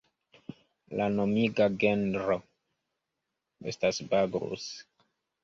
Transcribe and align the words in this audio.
La 1.01 1.09
nomiga 1.17 1.67
genro 1.83 2.39
estas 3.75 4.03
"Bagrus". 4.17 4.67